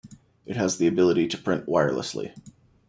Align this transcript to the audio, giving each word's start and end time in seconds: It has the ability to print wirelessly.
It 0.47 0.55
has 0.57 0.77
the 0.79 0.87
ability 0.87 1.27
to 1.27 1.37
print 1.37 1.67
wirelessly. 1.67 2.33